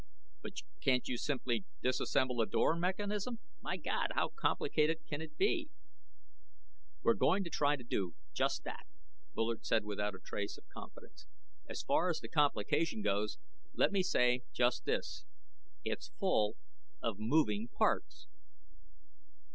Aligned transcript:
"But 0.41 0.53
can't 0.81 1.07
you 1.07 1.15
simply 1.15 1.63
disassemble 1.83 2.37
the 2.37 2.47
door 2.47 2.75
mechanism? 2.75 3.37
My 3.61 3.77
God, 3.77 4.07
how 4.15 4.29
complicated 4.29 4.97
can 5.07 5.21
it 5.21 5.37
be?" 5.37 5.69
"We're 7.03 7.13
going 7.13 7.43
to 7.43 7.51
try 7.51 7.75
to 7.75 7.83
do 7.83 8.15
just 8.33 8.63
that," 8.63 8.87
Bullard 9.35 9.63
said 9.63 9.85
without 9.85 10.15
a 10.15 10.17
trace 10.19 10.57
of 10.57 10.67
confidence. 10.69 11.27
"As 11.69 11.83
far 11.83 12.09
as 12.09 12.19
the 12.19 12.29
complication 12.29 13.03
goes, 13.03 13.37
let 13.75 13.91
me 13.91 14.01
say 14.01 14.41
just 14.53 14.85
this: 14.85 15.23
it's 15.85 16.09
full 16.19 16.57
of 17.03 17.19
moving 17.19 17.67
parts." 17.67 18.25